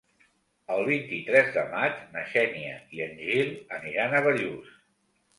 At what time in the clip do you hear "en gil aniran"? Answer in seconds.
3.07-4.17